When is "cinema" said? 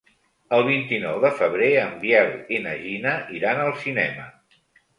3.87-4.31